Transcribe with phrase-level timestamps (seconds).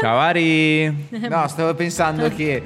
[0.00, 1.08] Ciao Ari!
[1.28, 2.62] No, stavo pensando che...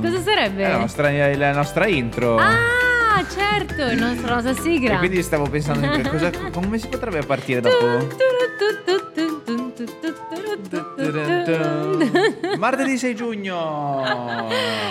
[0.00, 0.64] Cosa sarebbe?
[0.64, 2.36] È la nostra, la nostra intro.
[2.36, 4.94] Ah, certo, il nostro, la nostra sigla.
[4.94, 8.06] E quindi stavo pensando cosa, come si potrebbe partire dopo?
[12.58, 14.04] Martedì 6 giugno.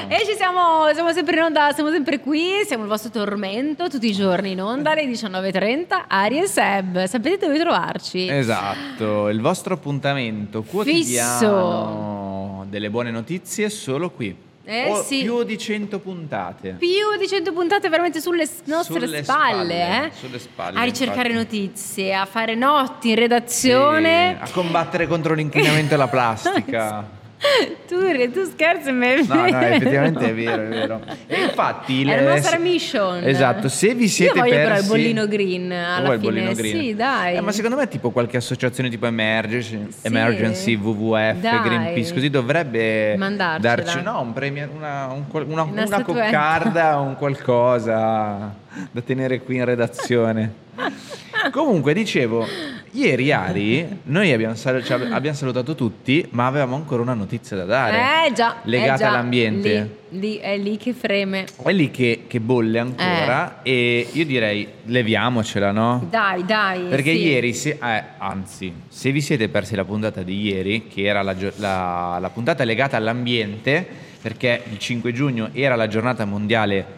[0.07, 4.07] E ci siamo, siamo sempre in onda, siamo sempre qui, siamo il vostro tormento tutti
[4.07, 7.05] i giorni in onda alle 19.30, Ari e Seb.
[7.05, 8.27] Sapete dove trovarci?
[8.27, 12.65] Esatto, il vostro appuntamento quotidiano Fisso.
[12.69, 14.47] delle buone notizie solo qui.
[14.71, 15.23] Eh, sì.
[15.23, 16.75] Più di 100 puntate.
[16.77, 16.87] Più
[17.19, 20.11] di 100 puntate veramente sulle nostre sulle spalle, spalle, eh?
[20.13, 21.59] sulle spalle a ricercare infatti.
[21.61, 24.37] notizie, a fare notti in redazione.
[24.37, 27.17] Sì, a combattere contro l'inquinamento e la plastica.
[27.87, 27.95] tu,
[28.33, 32.57] tu scherzi me no no effettivamente è vero è vero e infatti è la nostra
[32.57, 36.53] mission esatto se vi siete io voglio persi però il bollino green alla il fine
[36.53, 36.79] green.
[36.79, 40.07] sì dai eh, ma secondo me tipo qualche associazione tipo Emergency, sì.
[40.07, 41.61] Emergency WWF dai.
[41.61, 43.75] Greenpeace così dovrebbe Mandarcela.
[43.75, 48.53] darci no, un premio una, un, una, una, una coccarda un qualcosa
[48.91, 50.53] da tenere qui in redazione
[51.51, 52.45] Comunque, dicevo,
[52.91, 57.65] ieri Ari, noi abbiamo, sal- cioè, abbiamo, salutato tutti, ma avevamo ancora una notizia da
[57.65, 58.27] dare.
[58.27, 58.57] Eh già.
[58.63, 59.97] Legata eh già, all'ambiente.
[60.09, 61.45] Lì, lì, è lì che freme.
[61.63, 63.61] È lì che, che bolle ancora.
[63.63, 63.71] Eh.
[63.71, 66.05] E io direi, leviamocela, no?
[66.09, 66.83] Dai, dai.
[66.83, 67.25] Perché sì.
[67.25, 71.35] ieri, se, eh, anzi, se vi siete persi la puntata di ieri, che era la,
[71.55, 73.85] la, la puntata legata all'ambiente,
[74.21, 76.97] perché il 5 giugno era la giornata mondiale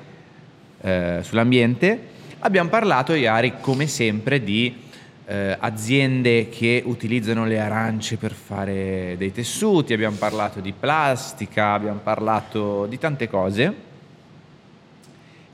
[0.82, 2.10] eh, sull'ambiente
[2.44, 4.76] Abbiamo parlato, Iari, come sempre, di
[5.26, 12.00] eh, aziende che utilizzano le arance per fare dei tessuti, abbiamo parlato di plastica, abbiamo
[12.00, 13.76] parlato di tante cose.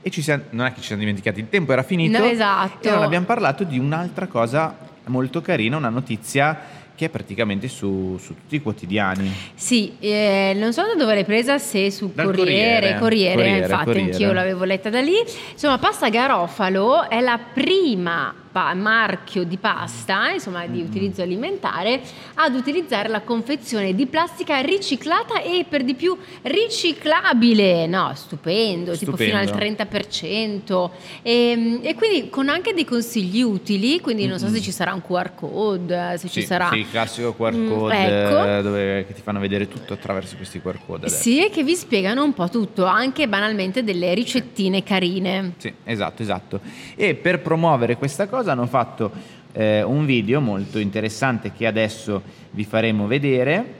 [0.00, 2.18] E ci siamo, non è che ci siamo dimenticati, il tempo era finito.
[2.18, 2.88] No, esatto.
[2.88, 4.74] E non abbiamo parlato di un'altra cosa
[5.08, 6.58] molto carina, una notizia
[6.98, 9.32] che è praticamente su, su, tutti i quotidiani.
[9.54, 13.84] Sì, eh, non so da dove l'hai presa, se su Corriere, Corriere, Corriere, Corriere infatti
[13.84, 14.10] Corriere.
[14.10, 15.14] anch'io l'avevo letta da lì.
[15.52, 22.00] Insomma, pasta garofalo è la prima pa- marchio di pasta, insomma di utilizzo alimentare,
[22.34, 27.86] ad utilizzare la confezione di plastica riciclata e per di più riciclabile.
[27.86, 29.82] No, stupendo, tipo fino al Stupendo.
[29.84, 30.90] 30%.
[31.22, 35.02] E, e quindi con anche dei consigli utili, quindi non so se ci sarà un
[35.02, 36.68] QR code, se ci Sì, sarà...
[36.70, 38.44] sì, il classico QR Mm, code ecco.
[38.44, 41.06] eh, dove, che ti fanno vedere tutto attraverso questi QR code.
[41.06, 41.22] adesso.
[41.22, 45.54] Sì, e che vi spiegano un po' tutto, anche banalmente delle ricettine carine.
[45.58, 46.60] Sì, esatto, esatto.
[46.94, 49.10] E per promuovere questa cosa hanno fatto
[49.52, 52.22] eh, un video molto interessante che adesso
[52.52, 53.74] vi faremo vedere.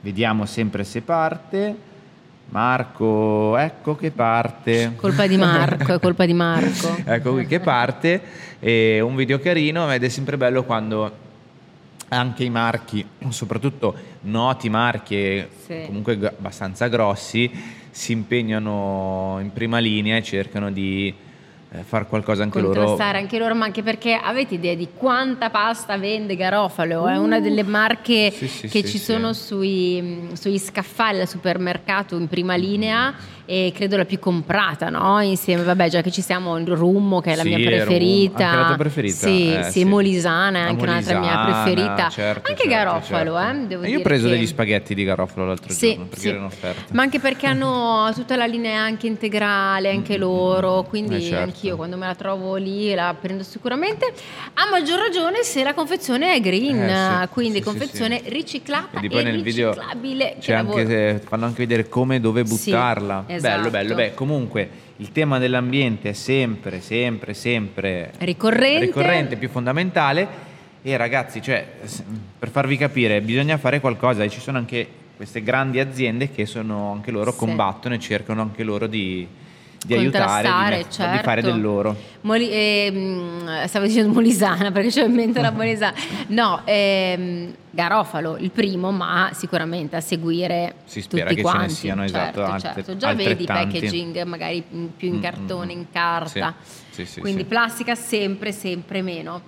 [0.00, 1.90] Vediamo sempre se parte.
[2.50, 4.92] Marco, ecco che parte.
[4.96, 6.96] Colpa di Marco, è colpa di Marco.
[7.04, 8.20] ecco qui che parte.
[8.58, 11.30] È un video carino ed è sempre bello quando
[12.08, 15.84] anche i marchi, soprattutto noti marchi Sì.
[15.86, 17.50] comunque abbastanza grossi,
[17.90, 21.12] si impegnano in prima linea e cercano di
[21.82, 22.74] far qualcosa anche loro.
[22.74, 27.06] Contrastare anche loro, ma anche perché avete idea di quanta pasta vende Garofalo?
[27.06, 32.16] È una delle marche Sì, sì, che sì, ci sono sui, sugli scaffali al supermercato
[32.16, 35.20] in prima linea e credo la più comprata, no?
[35.20, 38.44] Insieme, vabbè, già che ci siamo in Rummo, che è la Sì, mia preferita.
[38.46, 39.26] anche la tua preferita?
[39.26, 39.84] Sì, Eh, sì, sì.
[39.84, 42.08] Molisana è anche un'altra mia Molisana, preferita.
[42.08, 43.58] certo, anche certo, Garofalo, certo.
[43.62, 43.66] eh?
[43.66, 46.46] Devo E Io ho preso che- degli spaghetti di Garofalo l'altro Sì, giorno perché erano
[46.46, 46.92] offerte.
[46.94, 51.42] Ma anche perché hanno tutta la linea anche integrale, anche loro, quindi Eh, certo.
[51.42, 54.12] anch'io quando me la trovo lì la prendo sicuramente.
[54.54, 59.24] A maggior ragione se la confezione è green, Eh, quindi confezione riciclata Quindi e poi
[59.24, 60.36] nel video riciclabile.
[60.38, 63.24] c'è che anche, fanno anche vedere come dove Sì, buttarla.
[63.34, 63.56] Esatto.
[63.56, 63.94] Bello, bello.
[63.94, 68.84] Beh, comunque il tema dell'ambiente è sempre, sempre, sempre Ricorrente.
[68.86, 70.50] ricorrente, più fondamentale.
[70.82, 71.64] E ragazzi, cioè,
[72.38, 74.86] per farvi capire, bisogna fare qualcosa e ci sono anche
[75.16, 77.38] queste grandi aziende che sono anche loro Sì.
[77.38, 79.26] combattono e cercano anche loro di,
[79.84, 81.16] di aiutare, di, certo.
[81.16, 81.96] di fare del loro.
[82.22, 85.94] Moli- ehm, stavo dicendo Molisana perché c'ho in mente la Molisana.
[86.28, 91.56] No, ehm, Garofalo, il primo, ma sicuramente a seguire Si spera tutti che ce ne
[91.56, 91.74] quanti.
[91.74, 92.96] siano, esatto, certo, altre- certo.
[92.98, 96.54] Già vedi packaging magari mm, più in Mm, cartone, mm, in carta.
[96.90, 99.42] Sì, sì, sì, Quindi plastica sempre, sempre meno.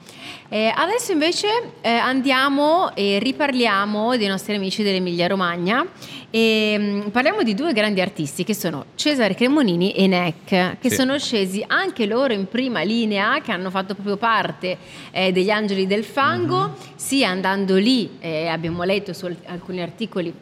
[0.49, 1.47] Eh, adesso invece
[1.82, 5.85] eh, andiamo e riparliamo dei nostri amici dell'Emilia Romagna
[6.31, 11.19] e mm, parliamo di due grandi artisti che sono Cesare Cremonini e Neck, che sono
[11.19, 14.76] scesi anche loro in prima linea, che hanno fatto proprio parte
[15.11, 16.75] eh, degli Angeli del Fango, Mhm.
[16.96, 20.32] sia andando lì, eh, abbiamo letto su al- alcuni articoli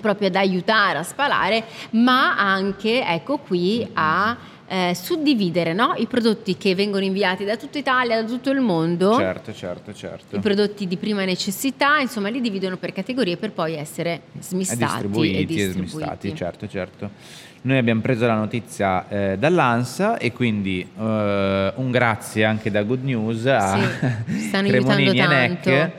[0.00, 4.36] proprio ad aiutare a spalare, ma anche ecco qui a
[4.68, 5.94] eh, suddividere no?
[5.96, 9.16] i prodotti che vengono inviati da tutta Italia, da tutto il mondo.
[9.16, 10.36] Certo, certo, certo.
[10.36, 14.86] I prodotti di prima necessità, insomma, li dividono per categorie per poi essere smistati e
[14.86, 15.78] distribuiti, e distribuiti.
[15.78, 17.10] e smistati, certo, certo.
[17.62, 23.02] Noi abbiamo preso la notizia eh, dall'ANSA e quindi eh, un grazie anche da Good
[23.02, 23.78] News a
[24.26, 25.90] sì, stanno Cremonini e Neck,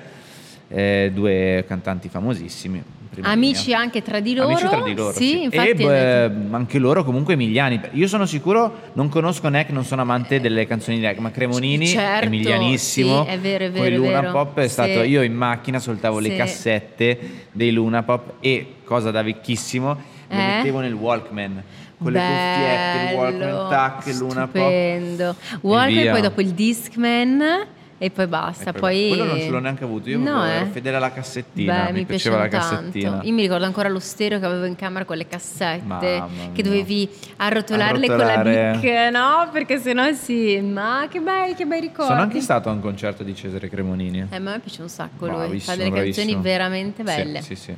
[0.70, 2.82] eh, due cantanti famosissimi.
[3.22, 4.50] Amici anche tra di loro.
[4.50, 5.44] Amici tra di loro, sì, sì.
[5.44, 7.80] Infatti e beh, anche loro comunque emiliani.
[7.92, 11.88] Io sono sicuro, non conosco Neck, non sono amante delle canzoni di Neck, ma Cremonini
[11.88, 13.24] certo, emilianissimo.
[13.24, 13.86] Sì, è vero, è vero.
[13.86, 14.32] Poi Luna vero.
[14.32, 15.10] Pop è stato, sì.
[15.10, 17.20] io in macchina soltavo le cassette
[17.52, 19.96] dei Luna Pop e cosa da vecchissimo,
[20.28, 20.56] le eh?
[20.56, 21.64] mettevo nel Walkman
[21.98, 24.62] con Bello, le cuffiette, il Walkman tac, Luna Pop.
[24.62, 25.36] Stupendo.
[25.62, 27.66] Walkman e poi dopo il Discman
[27.98, 28.70] e poi basta.
[28.70, 29.08] E poi.
[29.10, 30.70] Quello non ce l'ho neanche avuto, io no, ero eh?
[30.70, 33.22] fedele alla cassettina, Beh, mi, mi piaceva la cassettina.
[33.24, 36.64] Io mi ricordo ancora lo stereo che avevo in camera con le cassette Mamma che
[36.64, 38.72] dovevi arrotolarle con Arrotolare.
[38.72, 39.50] la bic, no?
[39.52, 42.12] Perché sennò sì, ma che bei, che bei ricordi.
[42.12, 44.28] Sono anche stato a un concerto di Cesare Cremonini.
[44.30, 47.42] Eh, ma a me piace un sacco lui, fa Bravissimo, delle canzoni veramente belle.
[47.42, 47.76] Sì, sì, sì.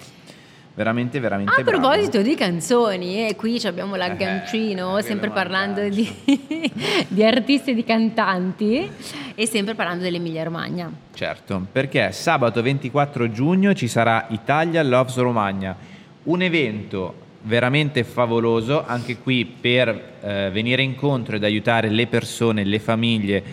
[0.80, 1.82] Veramente, veramente A bravo.
[1.90, 6.10] proposito di canzoni, e qui ci abbiamo Eh, l'aggancino, che sempre lo parlando di,
[7.06, 8.90] di artisti e di cantanti
[9.36, 10.90] e sempre parlando dell'Emilia Romagna.
[11.14, 15.76] Certo, perché sabato 24 giugno ci sarà Italia Loves Romagna,
[16.24, 19.90] un evento veramente favoloso anche qui per
[20.22, 23.44] eh, venire incontro ed aiutare le persone, le famiglie,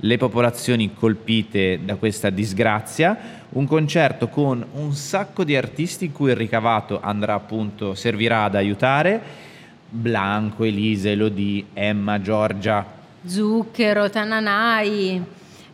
[0.00, 6.36] le popolazioni colpite da questa disgrazia, un concerto con un sacco di artisti cui il
[6.36, 9.48] ricavato andrà appunto, servirà ad aiutare.
[9.88, 12.86] Blanco, Elisa, Elodie, Emma, Giorgia,
[13.26, 15.22] Zucchero, Tananai,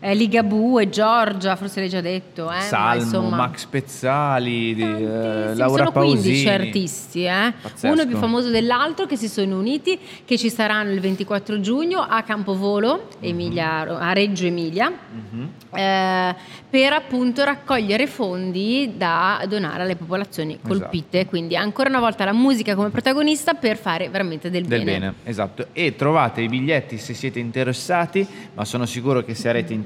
[0.01, 2.61] eh, Ligabue, Giorgia, forse l'hai già detto, eh?
[2.61, 5.55] Salmo, insomma, Max Pezzali, di, eh.
[5.55, 6.49] Laura sono 15 Pausini.
[6.49, 7.53] artisti, eh?
[7.83, 12.23] Uno più famoso dell'altro che si sono uniti, che ci saranno il 24 giugno a
[12.23, 15.49] Campovolo, Emilia- a Reggio Emilia, Mhm.
[15.75, 16.35] eh,
[16.69, 20.69] per appunto raccogliere fondi da donare alle popolazioni Esatto.
[20.69, 21.27] colpite.
[21.27, 25.15] Quindi ancora una volta la musica come protagonista per fare veramente del, Del bene.
[25.25, 25.69] esatto.
[25.73, 29.85] E trovate i biglietti se siete interessati, ma sono sicuro che sarete interessati.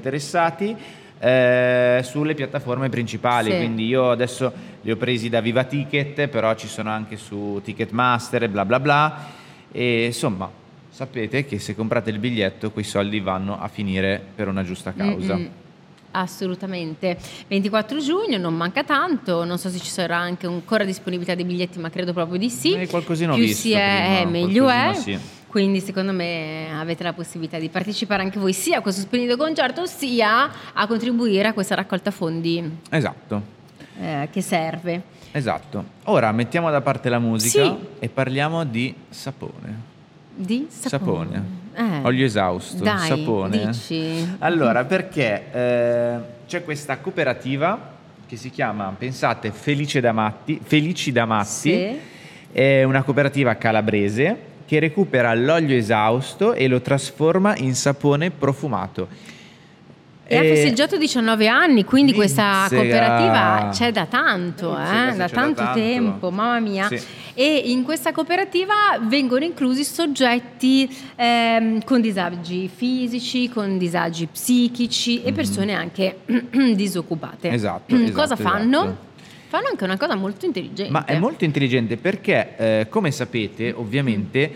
[1.19, 3.57] eh, sulle piattaforme principali, Sì.
[3.57, 4.51] quindi io adesso
[4.81, 8.79] li ho presi da Viva Ticket, però ci sono anche su Ticketmaster e bla bla
[8.79, 9.25] bla.
[9.71, 10.49] E insomma,
[10.89, 15.35] sapete che se comprate il biglietto, quei soldi vanno a finire per una giusta causa.
[15.35, 15.49] Mm-mm.
[16.13, 17.17] Assolutamente.
[17.47, 21.79] 24 giugno, non manca tanto, non so se ci sarà anche ancora disponibilità dei biglietti,
[21.79, 22.73] ma credo proprio di sì.
[22.73, 24.93] Eh, qualcosina ho Più visto si è, prima, eh, meglio è.
[24.95, 25.17] sì.
[25.51, 29.85] Quindi secondo me avete la possibilità di partecipare anche voi sia a questo splendido concerto
[29.85, 33.41] sia a contribuire a questa raccolta fondi Esatto.
[33.99, 35.01] eh, che serve.
[35.33, 35.83] Esatto.
[36.05, 37.75] Ora mettiamo da parte la musica Sì.
[37.99, 39.75] e parliamo di sapone.
[40.33, 41.43] Di sapone.
[41.75, 43.67] Eh, Olio esausto, Dai, sapone.
[43.67, 44.35] dici.
[44.39, 47.89] Allora, perché eh, c'è questa cooperativa
[48.25, 51.99] che si chiama, pensate, Felice da Matti, Felici da Matti, Sì.
[52.53, 59.05] è una cooperativa calabrese che recupera l'olio esausto e lo trasforma in sapone profumato.
[60.25, 62.79] E ha festeggiato 19 anni, quindi questa Mizzica.
[62.81, 65.77] cooperativa c'è da tanto, eh, da da tanto tanto.
[65.77, 66.87] tempo, mamma mia.
[66.87, 67.01] Sì.
[67.33, 75.33] E in questa cooperativa vengono inclusi soggetti ehm, con disagi fisici, con disagi psichici e
[75.33, 76.19] persone anche
[76.75, 77.49] disoccupate.
[77.49, 78.81] Esatto, Cosa esatto, fanno?
[78.83, 79.10] esatto.
[79.51, 80.89] Fanno anche una cosa molto intelligente.
[80.89, 84.49] Ma è molto intelligente perché, eh, come sapete, ovviamente,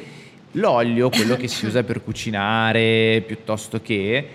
[0.52, 4.30] l'olio, quello che si usa per cucinare, piuttosto che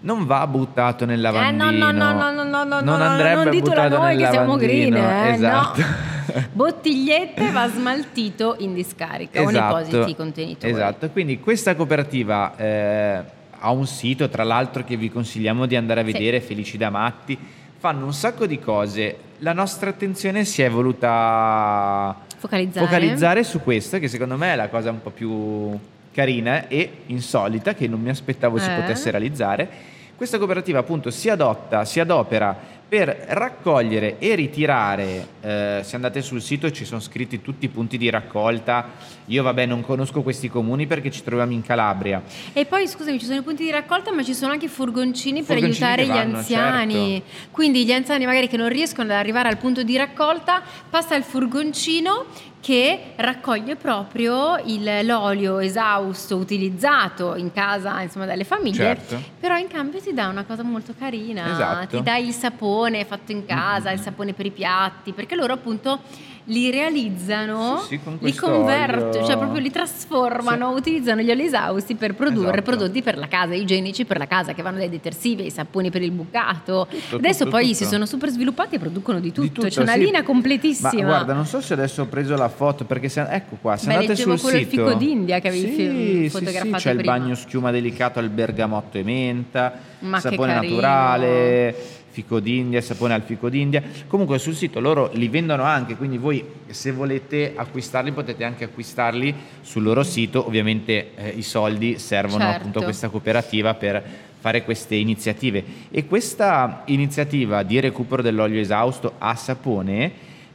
[0.00, 1.68] non va buttato nel lavandino.
[1.68, 4.56] Eh, no, no, no, no, no, no, non andrebbe non ditelo a noi che siamo
[4.56, 5.80] green, eh, esatto.
[5.82, 5.86] no.
[6.52, 10.72] Bottigliette va smaltito in discarica esatto, con i positi contenitori.
[10.72, 13.22] Esatto, quindi questa cooperativa eh,
[13.58, 16.46] ha un sito, tra l'altro che vi consigliamo di andare a vedere, sì.
[16.46, 17.38] Felici da Matti
[17.78, 19.16] Fanno un sacco di cose.
[19.38, 22.84] La nostra attenzione si è voluta Focalizzare.
[22.86, 25.78] focalizzare su questa, che secondo me è la cosa un po' più
[26.12, 28.74] carina e insolita, che non mi aspettavo si Eh?
[28.80, 29.68] potesse realizzare.
[30.16, 32.56] Questa cooperativa appunto si adotta, si adopera
[32.88, 37.98] per raccogliere e ritirare, eh, se andate sul sito ci sono scritti tutti i punti
[37.98, 38.92] di raccolta,
[39.26, 42.22] io vabbè non conosco questi comuni perché ci troviamo in Calabria,
[42.54, 45.42] E poi scusami, ci sono i punti di raccolta, ma ci sono anche i furgoncini
[45.42, 47.22] per Furgoncini aiutare che gli vanno, anziani.
[47.50, 51.24] Quindi gli anziani magari che non riescono ad arrivare al punto di raccolta, passa il
[51.24, 52.24] furgoncino
[52.60, 58.74] che raccoglie proprio il- l'olio esausto utilizzato in casa, insomma, dalle famiglie.
[58.74, 59.22] Certo.
[59.38, 61.52] Però in cambio ti dà una cosa molto carina.
[61.52, 61.96] Esatto.
[61.96, 66.00] Ti dà il sapone fatto in casa, il sapone per i piatti, perché loro appunto
[66.48, 72.14] li realizzano, Sì, sì, li convertono, cioè proprio li trasformano, utilizzano gli oli esausti per
[72.14, 72.62] produrre Esatto.
[72.62, 76.02] prodotti per la casa, igienici per la casa, che vanno dai detersivi ai saponi per
[76.02, 76.86] il bucato.
[76.90, 77.74] Tutto, adesso tutto, poi tutto.
[77.76, 79.98] si sono super sviluppati e producono di tutto, Di tutto, c'è una sì.
[80.00, 80.90] linea completissima.
[80.92, 83.88] Ma guarda, non so se adesso ho preso la foto perché se, ecco qua, se
[83.88, 86.90] Beh, andate sul quello il sito fico d'India che avevi sì, sì, fotografato sì, c'è
[86.92, 87.18] il prima.
[87.18, 91.74] bagno schiuma delicato al bergamotto e menta, Ma sapone naturale,
[92.10, 93.82] fico d'India, sapone al fico d'India.
[94.06, 99.34] Comunque sul sito loro li vendono anche, quindi voi se volete acquistarli potete anche acquistarli
[99.60, 100.46] sul loro sito.
[100.46, 102.58] Ovviamente eh, i soldi servono Certo.
[102.58, 104.02] appunto a questa cooperativa per
[104.40, 110.10] fare queste iniziative e questa iniziativa di recupero dell'olio esausto a sapone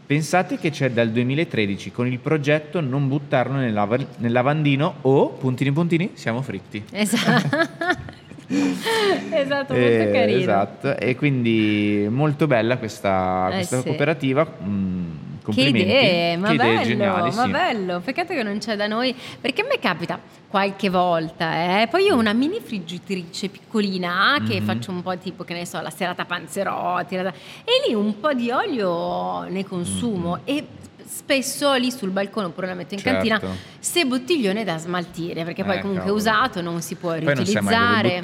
[0.06, 5.74] pensate che c'è dal 2013 con il progetto non buttarlo nel, nel lavandino o puntini
[5.74, 8.12] puntini siamo fritti Esatto.
[9.32, 10.40] esatto, molto Eh, carino.
[10.40, 13.84] esatto e quindi molto bella questa, Eh, questa sì.
[13.84, 15.06] cooperativa mm,
[15.38, 17.50] Che complimenti idee, ma Che idee bello, geniali ma sì.
[17.52, 18.00] bello.
[18.00, 21.88] Peccato che non c'è da noi, perché a me capita qualche volta, eh.
[21.88, 24.66] Poi io ho una mini friggitrice piccolina che Mhm.
[24.66, 27.30] faccio un po' tipo, che ne so, la serata panzerotti, la-
[27.64, 30.64] e lì un po' di olio ne consumo e
[31.06, 33.28] spesso lì sul balcone oppure la metto in Certo.
[33.30, 36.20] cantina se bottiglione da smaltire perché poi Eh, comunque cavolo.
[36.20, 38.20] usato non si può riutilizzare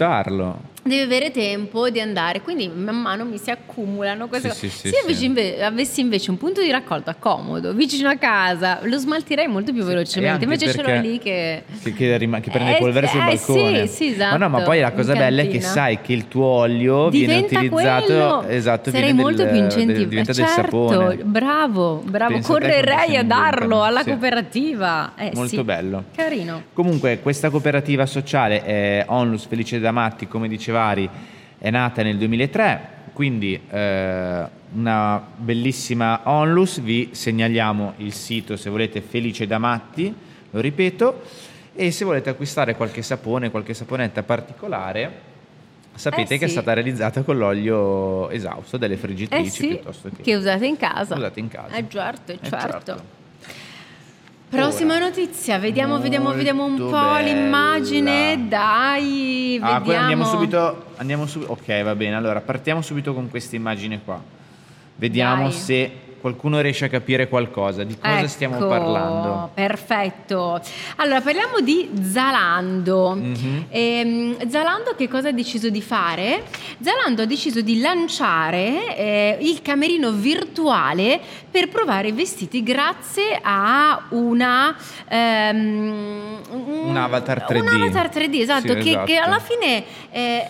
[0.82, 4.70] Deve avere tempo di andare, quindi man mano mi si accumulano queste Sì, cose.
[4.70, 5.02] sì, Se sì.
[5.02, 9.74] invece inve- avessi invece un punto di raccolta comodo, vicino a casa, lo smaltirei molto
[9.74, 10.46] più velocemente.
[10.46, 11.64] Invece ce l'ho lì che...
[11.84, 13.88] che, che rima- che prende Eh, polvere sul eh, balcone.
[13.88, 16.30] sì, sì, esatto, Ma no, ma poi la cosa bella è che sai che il
[16.30, 18.06] tuo olio viene Diventa utilizzato.
[18.06, 18.44] quello.
[18.48, 20.08] Esatto, Sarei viene molto del- più del- incentivato.
[20.08, 21.16] diventa del certo, sapone.
[21.26, 22.32] bravo, bravo.
[22.40, 24.10] Quanto Correrei a darlo alla Sì.
[24.10, 25.14] cooperativa.
[25.16, 25.64] Eh, Molto sì.
[25.64, 26.04] bello.
[26.16, 26.64] Carino.
[26.74, 31.10] Comunque, questa cooperativa sociale è Onlus Felice da Matti, come dicevari,
[31.58, 32.80] è nata nel 2003,
[33.14, 36.80] quindi eh, una bellissima Onlus.
[36.80, 40.14] Vi segnaliamo il sito se volete Felice da Matti,
[40.52, 41.22] lo ripeto,
[41.76, 45.28] e se volete acquistare qualche sapone, qualche saponetta particolare.
[46.00, 50.22] Sapete Eh, che è stata realizzata con l'olio esausto delle Eh friggitrici sì, piuttosto che,
[50.24, 51.15] che usate in casa.
[51.15, 51.75] usate in casa.
[51.75, 53.18] Eh certo, Eh, certo.
[54.50, 57.20] Prossima Ora, notizia, vediamo, vediamo, vediamo un po' bella.
[57.20, 60.00] l'immagine, dai, Ah, poi vediamo.
[60.00, 61.51] andiamo subito, andiamo subito.
[61.51, 62.15] Ok, va bene.
[62.15, 64.20] Allora, partiamo subito con questa immagine qua.
[64.96, 65.51] Vediamo Dai.
[65.51, 67.84] se qualcuno riesce a capire qualcosa.
[67.84, 69.50] Di cosa stiamo Ecco, parlando?
[69.54, 70.60] Perfetto.
[70.98, 73.16] Allora, parliamo di Zalando.
[73.16, 73.66] Mhm.
[73.70, 76.44] Ehm, Zalando che cosa ha deciso di fare?
[76.80, 84.06] Zalando ha deciso di lanciare eh, il camerino virtuale per provare i vestiti grazie a
[84.10, 84.76] una
[85.08, 87.60] ehm, Un avatar 3D.
[87.62, 89.28] Un avatar 3D, esatto, Sì, che, che esatto.
[89.28, 90.48] alla fine eh,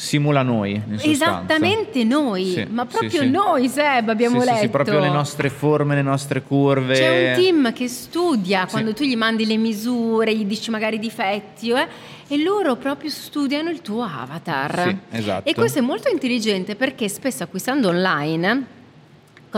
[0.00, 0.80] Simula noi.
[1.00, 3.28] esattamente noi, Sì, ma sì, proprio sì.
[3.30, 4.62] noi Seb abbiamo Sì, sì, letto.
[4.62, 6.94] sì, proprio le nostre forme, le nostre curve.
[6.94, 8.70] C'è un team che studia Sì.
[8.70, 11.88] quando tu gli mandi le misure, gli dici magari i difetti, eh,
[12.28, 14.82] e loro proprio studiano il tuo avatar.
[14.82, 15.48] Sì, esatto.
[15.48, 18.66] E questo è molto intelligente perché spesso acquistando online,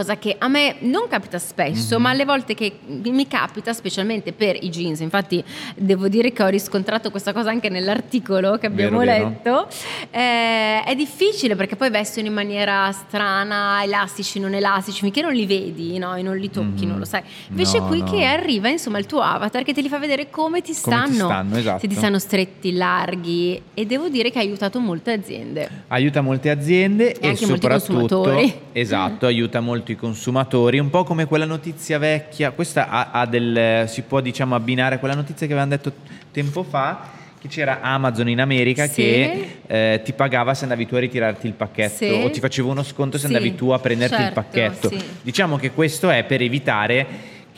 [0.01, 2.03] cosa che a me non capita spesso, Mhm.
[2.03, 5.45] ma alle volte che mi capita, specialmente per i jeans, infatti
[5.77, 9.29] devo dire che ho riscontrato questa cosa anche nell'articolo che abbiamo Vero, vero.
[9.29, 9.69] letto,
[10.11, 15.45] eh, è difficile perché poi vestono in maniera strana, elastici, non elastici, finché non li
[15.45, 16.15] vedi no?
[16.15, 16.89] e non li tocchi, Mhm.
[16.91, 17.23] non lo sai.
[17.51, 18.11] Invece No, qui no.
[18.11, 21.09] che arriva insomma il tuo avatar che te li fa vedere come ti Come stanno,
[21.11, 21.79] ti stanno, esatto.
[21.81, 25.69] se ti stanno stretti, larghi e devo dire che ha aiutato molte aziende.
[25.89, 28.29] Aiuta molte aziende E e, molti soprattutto
[28.73, 33.85] esatto, aiuta molto i consumatori, un po' come quella notizia vecchia, questa ha, ha del
[33.89, 35.93] si può diciamo abbinare a quella notizia che avevamo detto
[36.33, 38.93] tempo fa che c'era Amazon in America Sì.
[39.03, 42.11] che eh, ti pagava se andavi tu a ritirarti il pacchetto Sì.
[42.11, 44.89] o ti faceva uno sconto se Sì, andavi tu a prenderti il certo, pacchetto.
[44.91, 44.99] sì.
[45.23, 47.07] Diciamo che questo è per evitare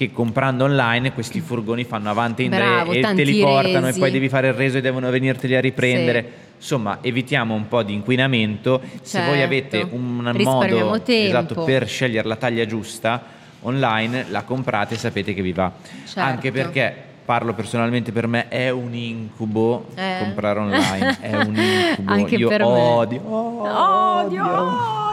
[0.08, 3.98] che comprando online questi furgoni fanno avanti e indietro e te li portano resi.
[3.98, 6.20] e poi devi fare il reso e devono venirteli a riprendere.
[6.22, 6.50] Sì.
[6.62, 8.80] Insomma, evitiamo un po' di inquinamento.
[9.02, 9.44] Se voi Certo.
[9.44, 13.22] avete un modo esatto per scegliere la taglia giusta
[13.62, 15.70] online, la comprate e sapete che vi va.
[16.04, 16.20] Certo.
[16.20, 16.94] Anche perché
[17.24, 20.16] parlo personalmente per me è un incubo Eh.
[20.20, 22.12] comprare online, è un incubo.
[22.12, 22.66] Anche Io per me.
[22.66, 24.44] odio, Odio,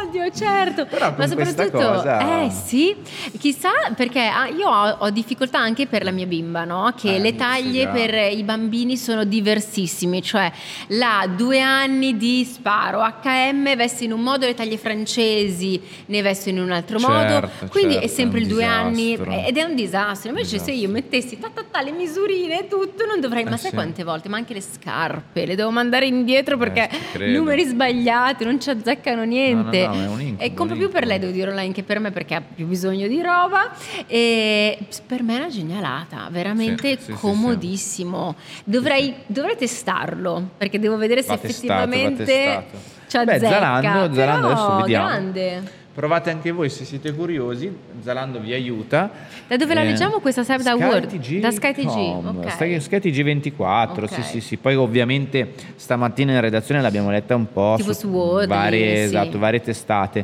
[0.10, 0.86] odio, certo.
[0.86, 2.96] Però Ma soprattutto, cosa- eh sì,
[3.38, 6.94] chissà perché ah, io ho, ho difficoltà anche per la mia bimba, no?
[7.00, 7.90] Che Eh, le sì, taglie già.
[7.92, 10.52] per i bambini sono diversissime, cioè
[10.88, 16.58] la due anni di sparo HM veste in un modo, le taglie francesi ne vestono
[16.58, 19.48] in un altro Certo, modo, quindi certo, è sempre il due anni disastro.
[19.48, 20.30] ed è un disastro.
[20.30, 23.58] Invece se io mettessi ta, ta, ta, le misurine e tutto, non dovrei, ma Eh,
[23.58, 23.76] sai sì.
[23.76, 24.30] quante volte?
[24.30, 27.38] Ma anche le scarpe, le devo mandare indietro perché ci credo.
[27.40, 29.86] numeri sbagliati, non ci azzeccano niente.
[29.88, 30.44] No, no, no, è un incubo.
[30.44, 33.08] E compro più per lei, devo dire online che per me perché ha più bisogno
[33.08, 33.72] di roba.
[34.08, 38.36] E per me è una genialata, veramente Sì, comodissimo.
[38.64, 42.78] Dovrei, dovrei testarlo perché devo vedere se Va testato, va effettivamente testato.
[43.08, 43.40] ci azzecca.
[43.40, 45.08] Beh, Zalando- Zalando Però, adesso vediamo.
[45.08, 45.78] grande.
[46.00, 47.70] Provate anche voi se siete curiosi,
[48.02, 49.12] Zalando vi aiuta.
[49.50, 51.08] Da dove la Eh, leggiamo questa Save da World?
[51.08, 52.52] TG Da Sky TG, com, ok.
[52.52, 54.14] Sky, Sky TG 24, Ok.
[54.14, 54.56] sì sì sì.
[54.56, 59.02] Poi ovviamente stamattina in redazione l'abbiamo letta un po' Tipo su Wordly, varie, sì.
[59.04, 60.24] esatto, varie testate.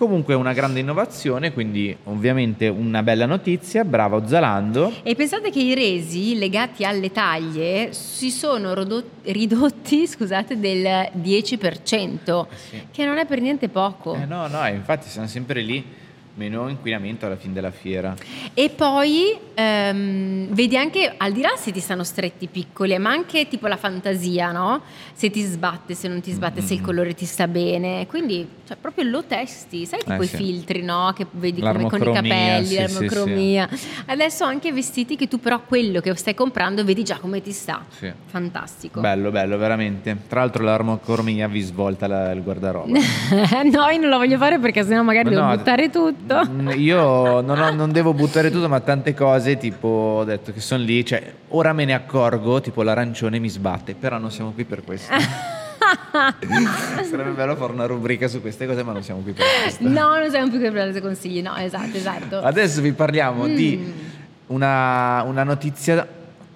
[0.00, 4.90] Comunque una grande innovazione, quindi ovviamente una bella notizia, bravo Zalando.
[5.02, 12.46] E pensate che i resi legati alle taglie si sono rodo- ridotti scusate, del 10%,
[12.70, 12.86] sì.
[12.90, 14.14] che non è per niente poco.
[14.14, 15.84] Eh no, no, infatti siamo sempre lì,
[16.34, 18.14] meno inquinamento alla fine della fiera.
[18.54, 23.48] E poi ehm, vedi anche al di là se ti stanno stretti piccoli, ma anche
[23.48, 24.80] tipo la fantasia, no?
[25.12, 26.84] Se ti sbatte, se non ti sbatte, se il Mm.
[26.84, 28.06] colore ti sta bene.
[28.06, 30.36] Quindi cioè, proprio lo testi, sai tipo Eh, i sì.
[30.36, 31.12] filtri, no?
[31.14, 33.68] Che vedi come con i L'armocromia, capelli, sì, sì, l'armocromia.
[34.06, 37.84] Adesso anche vestiti che tu però quello che stai comprando vedi già come ti sta.
[37.88, 38.10] Sì.
[38.26, 39.00] Fantastico.
[39.00, 40.16] Bello, bello, veramente.
[40.28, 42.86] Tra l'altro l'armocromia vi svolta la- il guardaroba.
[43.64, 46.19] no, io non lo voglio fare perché sennò magari Ma devo no, buttare tutto.
[46.48, 50.60] Mm, Io non, ho- non devo buttare tutto, ma tante cose, tipo, ho detto che
[50.60, 54.64] sono lì, cioè, ora me ne accorgo, tipo l'arancione mi sbatte, però non siamo qui
[54.64, 55.12] per questo.
[57.08, 59.88] Sarebbe bello fare una rubrica su queste cose, ma non siamo qui per questo.
[59.88, 61.42] no, non siamo più che per dare consigli.
[61.42, 62.40] No, esatto, esatto.
[62.40, 63.90] Adesso vi parliamo di Mm.
[64.48, 66.06] una, una notizia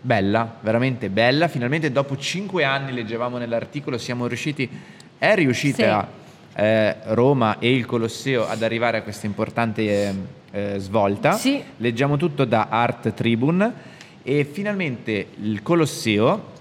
[0.00, 1.48] bella, veramente bella.
[1.48, 4.68] Finalmente dopo cinque anni, leggevamo nell'articolo, siamo riusciti,
[5.18, 6.06] è riuscita
[6.54, 10.14] eh, Roma e il Colosseo ad arrivare a questa importante eh,
[10.50, 11.32] eh, svolta.
[11.32, 11.62] Sì.
[11.78, 13.72] Leggiamo tutto da Art Tribune
[14.22, 16.52] e finalmente il Colosseo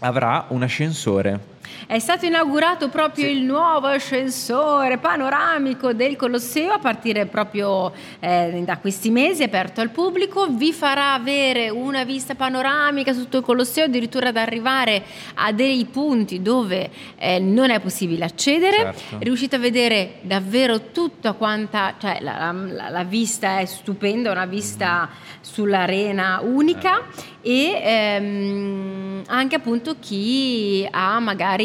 [0.00, 1.49] avrà un ascensore.
[1.86, 3.32] È stato inaugurato proprio Sì.
[3.32, 9.90] il nuovo ascensore panoramico del Colosseo a partire proprio eh, da questi mesi, aperto al
[9.90, 15.02] pubblico, vi farà avere una vista panoramica su tutto il Colosseo, addirittura ad arrivare
[15.34, 18.76] a dei punti dove eh, non è possibile accedere.
[18.76, 19.16] Certo.
[19.20, 25.08] Riuscite a vedere davvero tutta quanta, cioè la, la- la vista è stupenda, una vista
[25.40, 27.02] sull'arena unica
[27.42, 31.59] e ehm, anche appunto chi ha magari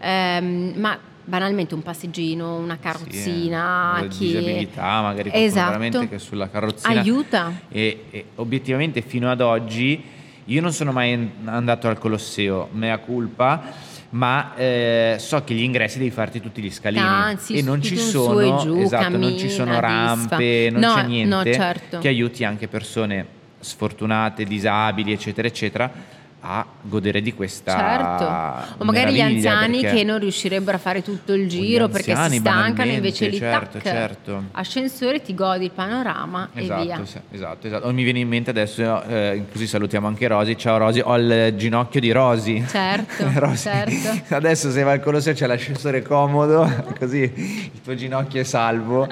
[0.00, 5.66] ehm, ma banalmente un passeggino, una carrozzina, Sì, eh, chi disabilità, magari esatto.
[5.66, 7.52] veramente che sulla carrozzina aiuta.
[7.68, 10.02] E, e obiettivamente fino ad oggi
[10.46, 13.62] io non sono mai andato al Colosseo, mea culpa,
[14.10, 17.98] ma eh, so che gli ingressi devi farti tutti gli scalini Anzi, e non ci
[17.98, 21.98] sono, e giù, esatto, non ci sono cammina, rampe, non No, c'è no, niente certo.
[21.98, 23.26] che aiuti anche persone
[23.60, 25.92] sfortunate, disabili, eccetera, eccetera,
[26.40, 31.32] a godere di questa Certo, o magari gli anziani che non riuscirebbero a fare tutto
[31.32, 34.44] il giro perché si stancano, invece lì certo, tac, certo.
[34.52, 37.00] ascensore ti godi il panorama e via.
[37.00, 37.92] Esatto, esatto, esatto.
[37.92, 40.54] Mi viene in mente adesso, eh, così salutiamo anche Rosy.
[40.56, 42.64] Ciao Rosy, ho il ginocchio di Rosy.
[42.66, 44.34] Certo, Rosy, certo.
[44.34, 49.08] Adesso se vai al Colosseo c'è l'ascensore comodo, così il tuo ginocchio è salvo.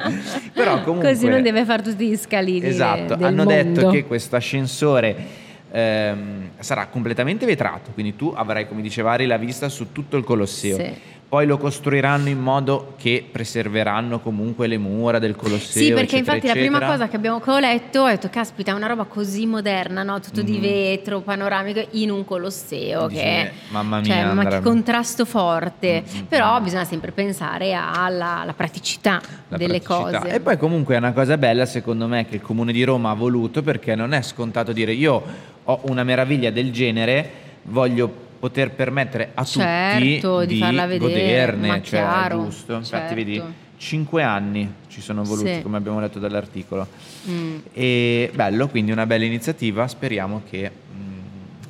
[0.53, 1.13] Però comunque...
[1.13, 3.91] Così non deve fare tutti gli scalini Esatto, hanno detto mondo.
[3.91, 9.69] che questo ascensore ehm, sarà completamente vetrato, quindi tu avrai, come diceva Ari, la vista
[9.69, 10.77] su tutto il Colosseo.
[10.77, 11.15] Sì.
[11.29, 15.83] Poi lo costruiranno in modo che preserveranno comunque le mura del Colosseo.
[15.83, 16.93] Sì, perché eccetera, infatti la prima eccetera.
[16.93, 20.21] cosa che, abbiamo, che ho letto ho detto, caspita, è una roba così moderna, no?
[20.21, 20.61] tutto di Mhm.
[20.61, 26.19] vetro, panoramico, in un colosseo, Dici, che mamma cioè, mia, ma che contrasto forte, Mm,
[26.21, 26.63] mm, però mm.
[26.63, 30.21] bisogna sempre pensare alla, alla praticità la delle praticità.
[30.21, 30.33] cose.
[30.37, 33.15] E poi comunque è una cosa bella secondo me che il comune di Roma ha
[33.15, 37.31] voluto perché non è scontato dire io ho una meraviglia del genere,
[37.65, 42.75] voglio poter permettere a Certo, tutti di farla vedere, goderne, cioè chiaro, giusto.
[42.75, 43.15] Infatti certo.
[43.15, 43.43] vedi,
[43.79, 45.63] cinque anni ci sono voluti Sì.
[45.63, 46.87] come abbiamo letto dall'articolo.
[47.29, 47.59] Mm.
[47.73, 51.19] E bello, quindi una bella iniziativa, speriamo che mm,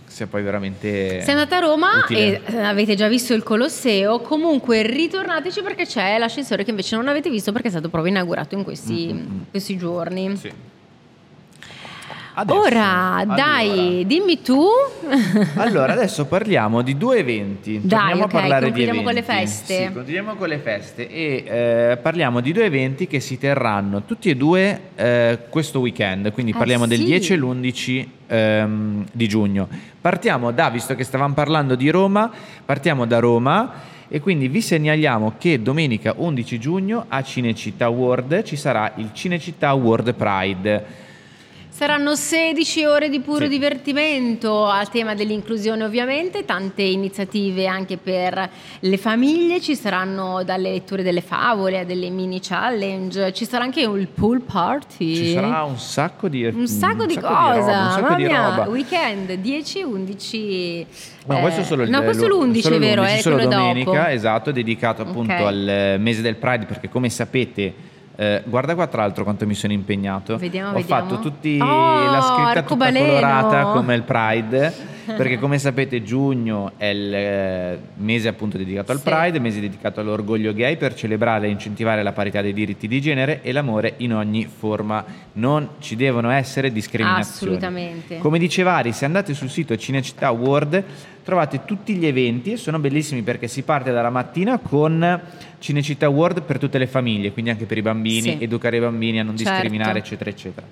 [0.05, 1.23] sia poi veramente...
[1.23, 2.43] Sei andata a Roma utile.
[2.45, 7.09] e eh, avete già visto il Colosseo, comunque ritornateci perché c'è l'ascensore che invece non
[7.09, 9.41] avete visto perché è stato proprio inaugurato in questi, Mm, mm, mm.
[9.51, 10.37] questi giorni.
[10.37, 10.53] Sì.
[12.39, 14.03] Adesso, Ora, dai, allora.
[14.05, 14.63] dimmi tu.
[15.57, 17.81] Allora, adesso parliamo di due eventi.
[17.83, 19.47] Dai, Torniamo ok, a parlare di concludiamo con le eventi.
[19.47, 19.87] feste.
[19.87, 24.29] Sì, continuiamo con le feste e eh, parliamo di due eventi che si terranno tutti
[24.29, 27.05] e due eh, questo weekend, quindi Ah, parliamo del sì.
[27.07, 29.69] 10 e l'11 ehm, di giugno.
[29.99, 32.31] Partiamo da, visto che stavamo parlando di Roma,
[32.65, 33.73] partiamo da Roma.
[34.09, 39.73] E quindi vi segnaliamo che domenica 11 giugno a Cinecittà World ci sarà il Cinecittà
[39.73, 41.05] World Pride.
[41.77, 43.49] Saranno 16 ore di puro sì.
[43.49, 48.49] divertimento al tema dell'inclusione ovviamente, tante iniziative anche per
[48.81, 53.83] le famiglie, ci saranno dalle letture delle favole a delle mini challenge, ci sarà anche
[53.83, 55.17] il pool party.
[55.17, 58.15] Ci sarà un sacco di Un sacco un di sacco cosa, di roba, un sacco
[58.15, 58.69] di roba.
[58.71, 60.87] weekend 10-11
[61.27, 64.07] No, questo è solo il no, questo è l'11, è vero, è solo domenica, dopo.
[64.07, 65.45] esatto, dedicato appunto okay.
[65.45, 69.73] al mese del Pride perché come sapete eh, guarda qua tra l'altro quanto mi sono
[69.73, 70.37] impegnato.
[70.37, 71.03] Vediamo, Ho vediamo.
[71.03, 76.87] fatto tutti oh, la scritta tutta colorata come il Pride perché come sapete giugno è
[76.87, 79.05] il eh, mese appunto dedicato al sì.
[79.05, 83.43] Pride, mese dedicato all'orgoglio gay per celebrare e incentivare la parità dei diritti di genere
[83.43, 85.05] e l'amore in ogni forma.
[85.33, 87.55] Non ci devono essere discriminazioni.
[87.57, 88.19] Assolutamente.
[88.19, 90.83] Come diceva Ari, se andate sul sito Cinecittà World
[91.23, 95.21] trovate tutti gli eventi e sono bellissimi perché si parte dalla mattina con
[95.59, 98.39] Cinecittà World per tutte le famiglie, quindi anche per i bambini, sì.
[98.41, 99.53] educare i bambini a non certo.
[99.53, 100.67] discriminare, eccetera, eccetera.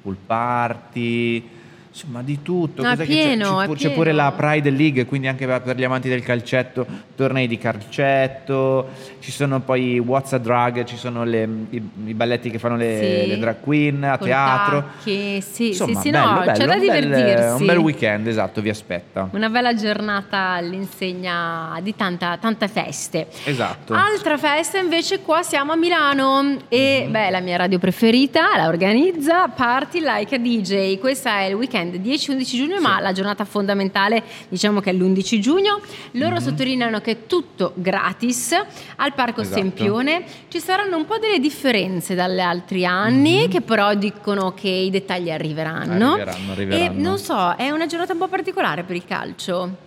[0.00, 1.56] Pool party,
[1.98, 2.82] insomma di tutto.
[2.82, 3.66] No, pieno, c'è?
[3.66, 7.58] C'è, c'è, pure la Pride League, quindi anche per gli amanti del calcetto, tornei di
[7.58, 12.76] calcetto, ci sono poi What's a Drag, ci sono le, i, i, balletti che fanno
[12.76, 13.28] le, sì.
[13.28, 14.82] le drag queen a teatro.
[14.82, 15.40] Tacchi.
[15.40, 17.34] Sì, insomma, sì, sì, bello, no, bello, c'è da divertirsi.
[17.34, 19.28] Bel, un bel weekend, esatto, vi aspetta.
[19.32, 23.26] Una bella giornata all'insegna di tanta, tante feste.
[23.44, 23.92] Esatto.
[23.92, 27.10] Altra festa invece qua siamo a Milano e mm-hmm.
[27.10, 30.98] beh, la mia radio preferita la organizza Party Like a DJ.
[30.98, 32.82] Questa è il weekend weekend 10-11 giugno, sì.
[32.82, 35.80] ma la giornata fondamentale diciamo che è l'11 giugno.
[36.12, 36.42] Loro mm-hmm.
[36.42, 38.52] sottolineano che è tutto gratis
[38.96, 39.56] al Parco esatto.
[39.58, 40.24] Sempione.
[40.48, 43.50] Ci saranno un po' delle differenze dagli altri anni, mm-hmm.
[43.50, 46.12] che però dicono che i dettagli arriveranno.
[46.12, 46.98] Arriveranno, arriveranno.
[46.98, 49.86] E non so, è una giornata un po' particolare per il calcio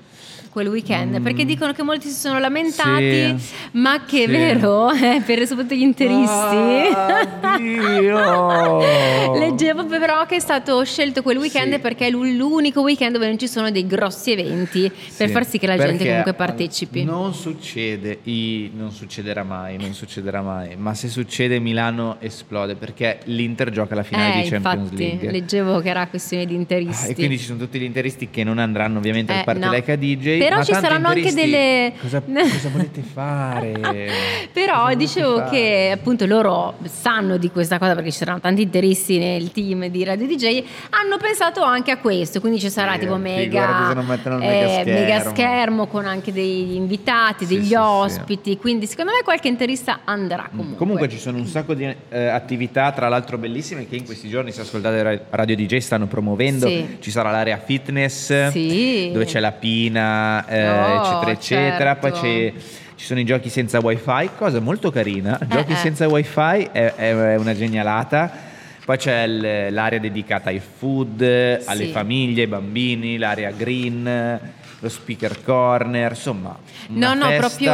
[0.50, 1.24] quel weekend mm.
[1.24, 4.90] perché dicono che molti si sono lamentati sì, ma che è vero?
[5.02, 6.56] Eh, per soprattutto gli interisti.
[9.40, 11.80] Leggevo però che è stato scelto quel weekend sì.
[11.80, 15.68] perché è l'unico weekend dove non ci sono dei grossi eventi per far sì che
[15.68, 17.04] la gente comunque partecipi.
[17.04, 23.20] non succede i, non succederà mai non succederà mai ma se succede Milano esplode perché
[23.26, 25.32] l'Inter gioca la finale eh, di Champions infatti, League.
[25.32, 27.06] leggevo che era questione di interisti.
[27.06, 29.66] Ah, e quindi ci sono tutti gli interisti che non andranno ovviamente eh, al Parte
[29.66, 29.72] no.
[29.72, 31.94] Like DJ però ci saranno anche delle...
[32.00, 34.10] Cosa, cosa volete fare?
[34.52, 35.50] Però cosa dicevo fare?
[35.50, 40.04] che appunto loro sanno di questa cosa perché ci saranno tanti interisti nel team di
[40.04, 45.20] Radio DJ, hanno pensato anche a questo, quindi ci sarà eh, tipo mega, eh, mega,
[45.22, 45.88] schermo.
[45.88, 48.58] con anche degli invitati, sì, degli sì, ospiti, sì.
[48.58, 50.78] quindi secondo me qualche interista andrà mm, comunque.
[50.78, 54.52] Comunque ci sono un sacco di eh, attività, tra l'altro bellissime, che in questi giorni
[54.52, 56.70] se ascoltate Radio DJ stanno promuovendo,
[57.00, 60.01] ci sarà l'area fitness, dove c'è la Pina,
[60.48, 61.96] eh, oh, eccetera, eccetera.
[61.96, 62.54] Poi c'è
[63.02, 65.40] ci sono i giochi senza wifi, cosa molto carina.
[65.40, 65.76] Eh, giochi eh.
[65.76, 68.32] senza wifi è, è, una genialata.
[68.86, 71.92] Poi c'è l'area dedicata ai food, alle sì.
[71.92, 74.40] famiglie, ai bambini, l'area green
[74.82, 76.58] lo speaker corner, insomma.
[76.90, 77.72] No, no, proprio.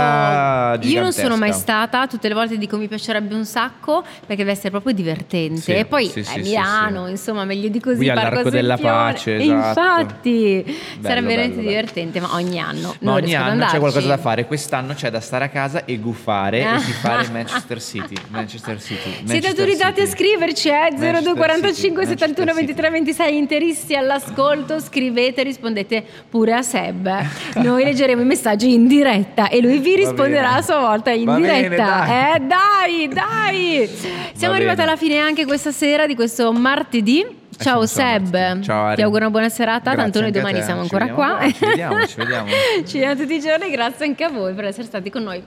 [0.88, 4.52] Io non sono mai stata, tutte le volte dico mi piacerebbe un sacco perché deve
[4.52, 5.62] essere proprio divertente.
[5.62, 7.98] Sì, e poi sì, è sì, Milano, insomma, meglio di così.
[7.98, 9.80] Qui all'Arco della Pace, esatto.
[9.80, 12.93] Infatti, bello, sarebbe veramente bello, divertente, ma ogni anno.
[13.00, 14.46] Ma ogni anno c'è qualcosa da fare.
[14.46, 18.15] Quest'anno c'è da stare a casa e guffare e fare Manchester City.
[18.28, 19.10] Manchester City.
[19.10, 20.89] Manchester Siete autorizzati a scriverci, eh?
[20.93, 27.25] 0245 71 23 26 interisti all'ascolto, scrivete, rispondete pure a Seb web.
[27.55, 31.36] Noi leggeremo i messaggi in diretta e lui vi risponderà a sua volta in Va
[31.36, 31.60] diretta.
[31.60, 32.36] Bene, dai.
[32.36, 33.89] Eh, dai, dai.
[34.33, 34.89] Siamo Va arrivati bene.
[34.89, 37.21] alla fine anche questa sera di questo martedì.
[37.60, 41.07] Eh, Ciao Seb, Ciao, ti auguro una buona serata, grazie tanto noi domani siamo ancora
[41.07, 41.39] ci qua.
[41.51, 42.47] Ci vediamo, ci vediamo.
[42.86, 45.43] ci vediamo tutti i giorni, grazie anche a voi per essere stati con noi.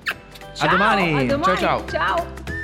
[0.55, 1.21] Ciao, a domani.
[1.21, 1.57] A domani.
[1.57, 1.57] ciao.
[1.57, 1.85] ciao.
[1.89, 2.60] ciao.